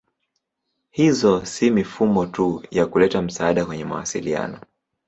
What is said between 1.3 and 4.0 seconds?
si mifumo tu ya kuleta msaada kwenye